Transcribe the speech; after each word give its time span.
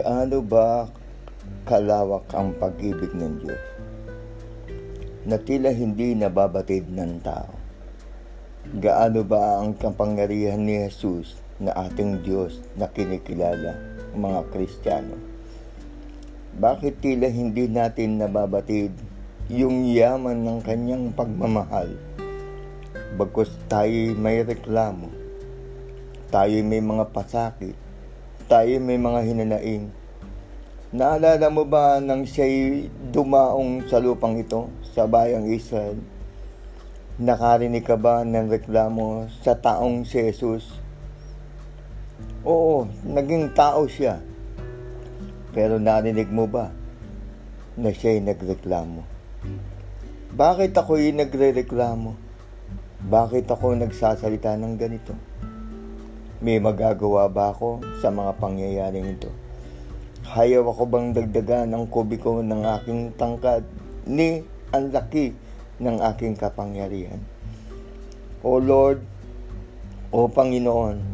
Gaano 0.00 0.40
ba 0.40 0.88
kalawak 1.68 2.32
ang 2.32 2.56
pag-ibig 2.56 3.12
ng 3.12 3.36
Diyos 3.36 3.64
na 5.28 5.36
tila 5.36 5.76
hindi 5.76 6.16
nababatid 6.16 6.88
ng 6.88 7.20
tao? 7.20 7.52
Gaano 8.80 9.20
ba 9.28 9.60
ang 9.60 9.76
kapangyarihan 9.76 10.64
ni 10.64 10.88
Jesus 10.88 11.36
na 11.60 11.76
ating 11.76 12.24
Diyos 12.24 12.64
na 12.80 12.88
kinikilala 12.88 13.76
mga 14.16 14.40
Kristiyano? 14.48 15.20
Bakit 16.56 17.04
tila 17.04 17.28
hindi 17.28 17.68
natin 17.68 18.24
nababatid 18.24 18.96
yung 19.52 19.84
yaman 19.84 20.48
ng 20.48 20.64
kanyang 20.64 21.12
pagmamahal? 21.12 21.92
Bagkus 23.20 23.52
tayo 23.68 24.16
may 24.16 24.48
reklamo, 24.48 25.12
tayo 26.32 26.56
may 26.64 26.80
mga 26.80 27.04
pasakit, 27.12 27.89
tayo 28.50 28.82
may 28.82 28.98
mga 28.98 29.22
hinanaing. 29.30 29.94
Naalala 30.90 31.46
mo 31.54 31.62
ba 31.62 32.02
nang 32.02 32.26
siya'y 32.26 32.90
dumaong 33.14 33.86
sa 33.86 34.02
lupang 34.02 34.42
ito, 34.42 34.66
sa 34.90 35.06
bayang 35.06 35.46
Israel? 35.46 35.94
Nakarinig 37.14 37.86
ka 37.86 37.94
ba 37.94 38.26
ng 38.26 38.50
reklamo 38.50 39.30
sa 39.46 39.54
taong 39.54 40.02
si 40.02 40.18
Jesus? 40.18 40.66
Oo, 42.42 42.90
naging 43.06 43.54
tao 43.54 43.86
siya. 43.86 44.18
Pero 45.54 45.78
narinig 45.78 46.26
mo 46.26 46.50
ba 46.50 46.74
na 47.78 47.94
siya'y 47.94 48.18
nagreklamo? 48.18 49.06
Bakit 50.34 50.74
ako'y 50.74 51.14
nagre-reklamo? 51.14 52.18
Bakit 52.98 53.46
ako 53.46 53.78
nagsasalita 53.78 54.58
ng 54.58 54.74
ganito? 54.74 55.14
May 56.40 56.56
magagawa 56.56 57.28
ba 57.28 57.52
ako 57.52 57.84
sa 58.00 58.08
mga 58.08 58.32
pangyayaring 58.40 59.12
ito? 59.12 59.28
Hayaw 60.24 60.72
ako 60.72 60.88
bang 60.88 61.12
dagdagan 61.12 61.68
ang 61.68 61.84
kubiko 61.84 62.40
ng 62.40 62.64
aking 62.80 63.12
tangkad 63.20 63.60
ni 64.08 64.40
ang 64.72 64.88
laki 64.88 65.36
ng 65.84 66.00
aking 66.00 66.40
kapangyarihan? 66.40 67.20
O 68.40 68.56
Lord, 68.56 69.04
O 70.08 70.32
Panginoon, 70.32 71.04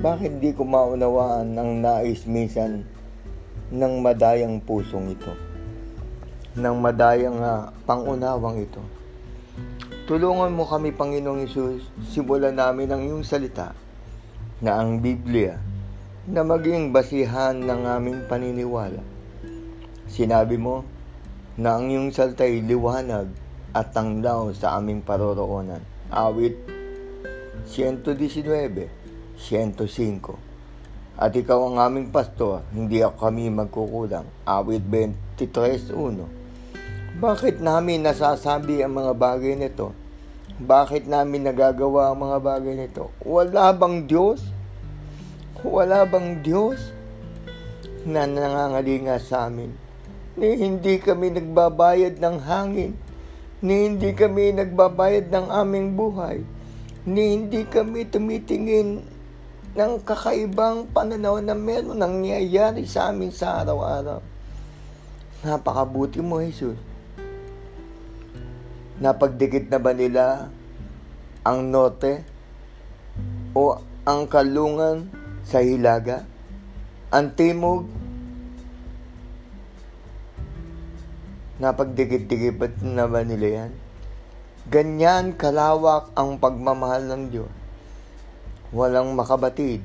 bakit 0.00 0.40
di 0.40 0.56
ko 0.56 0.64
maunawaan 0.64 1.52
ang 1.52 1.84
nais 1.84 2.24
minsan 2.24 2.88
ng 3.68 3.94
madayang 4.00 4.64
pusong 4.64 5.12
ito? 5.12 5.36
Ng 6.56 6.76
madayang 6.80 7.36
uh, 7.36 7.68
pangunawang 7.84 8.64
ito? 8.64 8.80
Tulungan 10.08 10.56
mo 10.56 10.64
kami, 10.64 10.96
Panginoong 10.96 11.44
Isus, 11.44 11.84
simulan 12.08 12.56
namin 12.56 12.88
ang 12.88 13.04
iyong 13.04 13.20
salita 13.20 13.76
na 14.64 14.80
ang 14.80 15.04
Biblia 15.04 15.60
na 16.26 16.40
maging 16.40 16.90
basihan 16.90 17.54
ng 17.54 17.86
aming 17.86 18.24
paniniwala. 18.24 19.04
Sinabi 20.08 20.56
mo 20.56 20.80
na 21.60 21.76
ang 21.76 21.92
iyong 21.92 22.08
salta'y 22.08 22.64
liwanag 22.64 23.28
at 23.76 23.92
tanglaw 23.92 24.48
sa 24.56 24.80
aming 24.80 25.04
paroroonan. 25.04 25.84
Awit 26.08 26.56
119, 27.68 28.88
105. 29.36 30.40
At 31.16 31.32
ikaw 31.32 31.72
ang 31.72 31.80
aming 31.80 32.12
pastor, 32.12 32.60
hindi 32.72 33.00
ako 33.00 33.16
kami 33.28 33.48
magkukulang. 33.52 34.24
Awit 34.48 34.84
23.1 34.84 37.20
Bakit 37.20 37.60
namin 37.60 38.04
nasasabi 38.04 38.84
ang 38.84 38.92
mga 38.96 39.12
bagay 39.16 39.56
nito? 39.56 39.92
Bakit 40.56 41.04
namin 41.04 41.44
nagagawa 41.44 42.08
ang 42.08 42.24
mga 42.24 42.38
bagay 42.40 42.74
nito? 42.80 43.12
Wala 43.20 43.76
bang 43.76 44.08
Diyos? 44.08 44.40
Wala 45.60 46.08
bang 46.08 46.40
Diyos 46.40 46.80
na 48.08 48.24
nangangalinga 48.24 49.20
sa 49.20 49.52
amin? 49.52 49.68
Ni 50.40 50.56
hindi 50.56 50.96
kami 50.96 51.36
nagbabayad 51.36 52.16
ng 52.16 52.36
hangin. 52.40 52.96
Ni 53.60 53.84
hindi 53.84 54.16
kami 54.16 54.56
nagbabayad 54.56 55.28
ng 55.28 55.46
aming 55.52 55.92
buhay. 55.92 56.40
Ni 57.04 57.36
hindi 57.36 57.68
kami 57.68 58.08
tumitingin 58.08 59.04
ng 59.76 59.92
kakaibang 60.08 60.88
pananaw 60.88 61.36
na 61.44 61.52
meron 61.52 62.00
nangyayari 62.00 62.88
sa 62.88 63.12
amin 63.12 63.28
sa 63.28 63.60
araw-araw. 63.60 64.24
Napakabuti 65.44 66.24
mo, 66.24 66.40
Jesus. 66.40 66.95
Napagdikit 68.96 69.68
na 69.68 69.76
ba 69.76 69.92
nila 69.92 70.48
ang 71.44 71.68
norte 71.68 72.24
o 73.52 73.76
ang 74.08 74.24
kalungan 74.24 75.12
sa 75.44 75.60
hilaga? 75.60 76.24
Ang 77.12 77.36
timog 77.36 77.84
napagdikit-dikit 81.60 82.80
na 82.88 83.04
ba 83.04 83.20
nila 83.20 83.68
yan? 83.68 83.72
Ganyan 84.72 85.36
kalawak 85.36 86.08
ang 86.16 86.40
pagmamahal 86.40 87.04
ng 87.04 87.22
Diyos. 87.28 87.52
Walang 88.72 89.12
makabatid, 89.12 89.84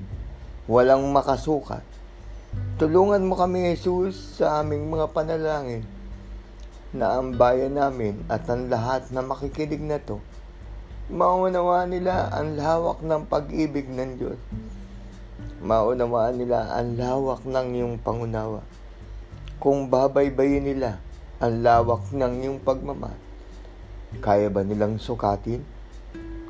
walang 0.72 1.04
makasukat. 1.12 1.84
Tulungan 2.80 3.28
mo 3.28 3.36
kami, 3.36 3.76
Jesus, 3.76 4.40
sa 4.40 4.64
aming 4.64 4.88
mga 4.88 5.12
panalangin 5.12 5.84
na 6.92 7.16
ang 7.16 7.40
bayan 7.40 7.80
namin 7.80 8.20
at 8.28 8.44
ang 8.52 8.68
lahat 8.68 9.08
na 9.16 9.24
makikinig 9.24 9.80
na 9.80 9.96
to, 9.96 10.20
maunawa 11.08 11.88
nila 11.88 12.28
ang 12.36 12.60
lawak 12.60 13.00
ng 13.00 13.32
pag-ibig 13.32 13.88
ng 13.88 14.20
Diyos. 14.20 14.40
Maunawaan 15.62 16.42
nila 16.42 16.74
ang 16.74 17.00
lawak 17.00 17.48
ng 17.48 17.68
iyong 17.78 17.96
pangunawa. 18.02 18.66
Kung 19.62 19.88
babaybayin 19.88 20.68
nila 20.68 21.00
ang 21.40 21.64
lawak 21.64 22.12
ng 22.12 22.34
iyong 22.44 22.60
pagmamahal, 22.60 23.20
kaya 24.20 24.52
ba 24.52 24.66
nilang 24.66 25.00
sukatin? 25.00 25.64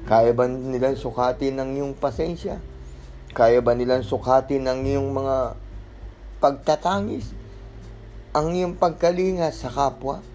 Kaya 0.09 0.33
ba 0.33 0.49
nilang 0.49 0.97
sukatin 0.97 1.61
ang 1.61 1.77
iyong 1.77 1.93
pasensya? 1.93 2.57
Kaya 3.37 3.61
ba 3.61 3.77
nilang 3.77 4.01
sukatin 4.01 4.65
ang 4.65 4.81
iyong 4.81 5.13
mga 5.13 5.53
pagtatangis? 6.41 7.29
Ang 8.33 8.57
iyong 8.57 8.75
pagkalinga 8.79 9.53
sa 9.53 9.69
kapwa? 9.69 10.30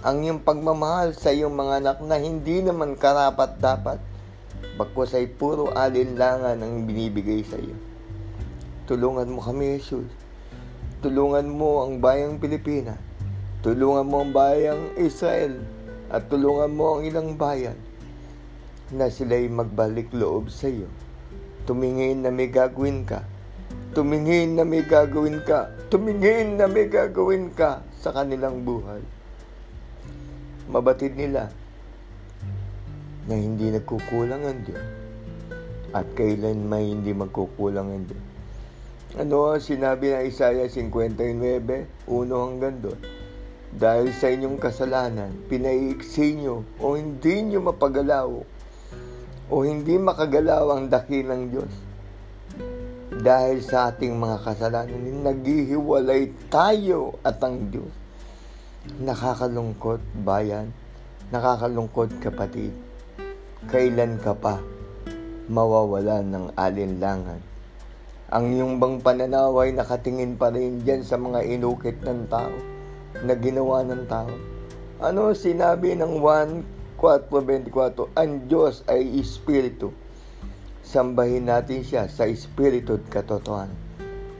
Ang 0.00 0.24
iyong 0.24 0.40
pagmamahal 0.40 1.12
sa 1.12 1.28
iyong 1.28 1.52
mga 1.52 1.84
anak 1.84 1.98
na 2.00 2.16
hindi 2.16 2.64
naman 2.64 2.96
karapat 2.96 3.60
dapat, 3.60 4.00
bagkos 4.80 5.12
ay 5.12 5.28
puro 5.28 5.76
alinlangan 5.76 6.56
ang 6.56 6.88
binibigay 6.88 7.44
sa 7.44 7.60
iyo. 7.60 7.76
Tulungan 8.88 9.28
mo 9.28 9.44
kami, 9.44 9.76
Jesus. 9.76 10.08
Tulungan 11.04 11.52
mo 11.52 11.84
ang 11.84 12.00
bayang 12.00 12.40
Pilipinas. 12.40 12.96
Tulungan 13.60 14.08
mo 14.08 14.24
ang 14.24 14.32
bayang 14.32 14.88
Israel. 14.96 15.60
At 16.08 16.32
tulungan 16.32 16.72
mo 16.72 16.96
ang 16.96 17.04
ilang 17.04 17.36
bayan 17.36 17.76
na 18.96 19.12
sila'y 19.12 19.52
magbalik 19.52 20.08
loob 20.16 20.48
sa 20.48 20.72
iyo. 20.72 20.88
Tumingin 21.68 22.24
na 22.24 22.32
may 22.32 22.48
gagawin 22.48 23.04
ka. 23.04 23.20
Tumingin 23.92 24.56
na 24.56 24.64
may 24.64 24.80
gagawin 24.80 25.44
ka. 25.44 25.68
Tumingin 25.92 26.56
na 26.56 26.64
may 26.64 26.88
gagawin 26.88 27.52
ka 27.52 27.84
sa 28.00 28.16
kanilang 28.16 28.64
buhay 28.64 29.19
mabatid 30.70 31.18
nila 31.18 31.50
na 33.26 33.34
hindi 33.34 33.74
nagkukulang 33.74 34.42
ang 34.46 34.62
Diyos 34.62 34.86
at 35.90 36.06
kailan 36.14 36.70
may 36.70 36.86
hindi 36.86 37.10
magkukulang 37.10 37.90
ang 37.90 38.04
Diyos. 38.06 38.24
Ano 39.18 39.58
sinabi 39.58 40.14
ng 40.14 40.22
Isaiah 40.30 40.70
59, 40.70 42.06
1 42.06 42.30
hanggang 42.30 42.78
2? 42.78 43.74
Dahil 43.74 44.14
sa 44.14 44.30
inyong 44.30 44.58
kasalanan, 44.62 45.30
pinaiiksi 45.50 46.38
nyo 46.38 46.62
o 46.78 46.94
hindi 46.94 47.42
nyo 47.50 47.58
mapagalaw 47.70 48.30
o 49.50 49.54
hindi 49.66 49.98
makagalaw 49.98 50.78
ang 50.78 50.86
dakilang 50.86 51.50
Diyos. 51.50 51.74
Dahil 53.10 53.58
sa 53.66 53.90
ating 53.90 54.14
mga 54.14 54.46
kasalanan, 54.46 55.02
naghihiwalay 55.26 56.30
tayo 56.46 57.18
at 57.26 57.42
ang 57.42 57.66
Diyos. 57.66 57.90
Nakakalungkot, 58.80 60.00
bayan. 60.24 60.72
Nakakalungkot, 61.28 62.16
kapatid. 62.16 62.72
Kailan 63.68 64.16
ka 64.16 64.32
pa 64.32 64.56
mawawalan 65.52 66.24
ng 66.24 66.46
alinlangan? 66.56 67.44
Ang 68.32 68.56
iyong 68.56 68.80
bang 68.80 68.96
pananaw 69.04 69.52
ay 69.60 69.76
nakatingin 69.76 70.40
pa 70.40 70.48
rin 70.48 70.80
dyan 70.80 71.04
sa 71.04 71.20
mga 71.20 71.44
inukit 71.44 72.00
ng 72.00 72.24
tao 72.32 72.56
na 73.20 73.36
ginawa 73.36 73.84
ng 73.84 74.08
tao. 74.08 74.32
Ano 75.04 75.36
sinabi 75.36 75.92
ng 76.00 76.16
1, 76.16 76.96
4.24? 76.96 78.16
Ang 78.16 78.48
Diyos 78.48 78.80
ay 78.88 79.20
Espiritu. 79.20 79.92
Sambahin 80.80 81.52
natin 81.52 81.84
siya 81.84 82.08
sa 82.08 82.24
Espiritu 82.24 82.96
at 82.96 83.04
katotohanan. 83.12 83.76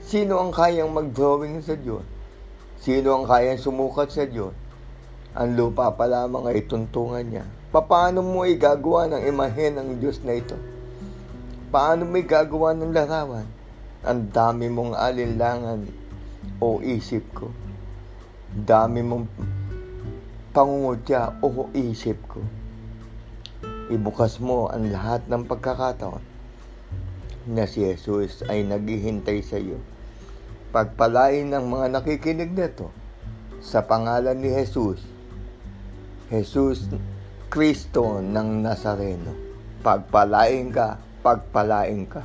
Sino 0.01 0.41
ang 0.41 0.49
kayang 0.49 0.89
mag-drawing 0.89 1.61
sa 1.61 1.77
Diyos? 1.77 2.10
Sino 2.81 3.13
ang 3.13 3.29
kayang 3.29 3.61
sumukat 3.61 4.09
sa 4.09 4.25
Diyos? 4.25 4.57
Ang 5.37 5.53
lupa 5.53 5.93
pa 5.93 6.09
lamang 6.09 6.49
ay 6.49 6.65
tuntungan 6.65 7.21
niya. 7.21 7.45
Paano 7.69 8.25
mo 8.25 8.41
igagawa 8.41 9.05
ng 9.05 9.21
imahen 9.29 9.77
ng 9.77 9.89
Diyos 10.01 10.17
na 10.25 10.33
ito? 10.33 10.57
Paano 11.69 12.09
mo 12.09 12.17
igagawa 12.17 12.73
ng 12.73 12.89
larawan? 12.89 13.45
Ang 14.01 14.33
dami 14.33 14.65
mong 14.65 14.97
alinlangan 14.97 15.85
o 16.57 16.81
isip 16.81 17.21
ko. 17.37 17.53
Dami 18.49 19.05
mong 19.05 19.29
pangungutya 20.49 21.37
o 21.45 21.69
isip 21.77 22.17
ko. 22.25 22.41
Ibukas 23.93 24.41
mo 24.41 24.73
ang 24.73 24.89
lahat 24.89 25.29
ng 25.29 25.45
pagkakataon 25.45 26.23
na 27.45 27.69
si 27.69 27.85
Jesus 27.85 28.41
ay 28.49 28.65
naghihintay 28.65 29.45
sa 29.45 29.61
iyo. 29.61 29.77
Pagpalain 30.71 31.51
ng 31.51 31.67
mga 31.67 31.99
nakikinig 31.99 32.55
nito 32.55 32.87
sa 33.59 33.83
pangalan 33.83 34.39
ni 34.39 34.47
Jesus, 34.47 35.03
Jesus 36.31 36.87
Kristo 37.51 38.23
ng 38.23 38.63
Nazareno. 38.63 39.35
Pagpalain 39.83 40.71
ka, 40.71 40.95
pagpalain 41.19 42.07
ka. 42.07 42.23